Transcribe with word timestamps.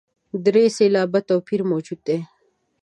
درې 0.45 0.63
سېلابه 0.77 1.19
توپیر 1.29 1.61
موجود 1.71 1.99
دی. 2.07 2.17